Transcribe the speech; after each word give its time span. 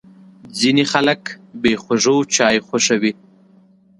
ځینې 0.59 0.83
خلک 0.91 1.21
بې 1.61 1.73
خوږو 1.83 2.17
چای 2.35 2.57
خوښوي. 2.67 3.11